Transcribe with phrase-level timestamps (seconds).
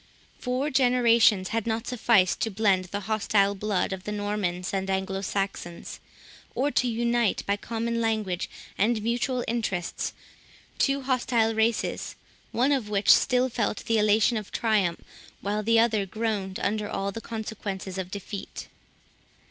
[0.39, 5.21] Four generations had not sufficed to blend the hostile blood of the Normans and Anglo
[5.21, 5.99] Saxons,
[6.55, 10.13] or to unite, by common language and mutual interests,
[10.79, 12.15] two hostile races,
[12.51, 15.01] one of which still felt the elation of triumph,
[15.41, 18.69] while the other groaned under all the consequences of defeat.